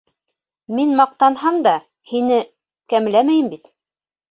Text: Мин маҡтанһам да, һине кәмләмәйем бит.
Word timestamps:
Мин 0.79 0.95
маҡтанһам 1.01 1.61
да, 1.69 1.75
һине 2.15 2.41
кәмләмәйем 2.95 3.55
бит. 3.55 3.73